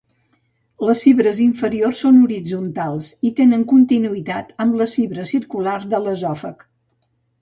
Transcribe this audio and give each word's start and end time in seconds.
Les 0.87 1.01
fibres 1.07 1.41
inferiors 1.43 2.01
són 2.05 2.17
horitzontals 2.27 3.09
i 3.29 3.33
tenen 3.41 3.67
continuïtat 3.75 4.51
amb 4.65 4.81
les 4.81 4.95
fibres 5.01 5.35
circulars 5.37 5.87
de 5.93 6.01
l'esòfag. 6.07 6.67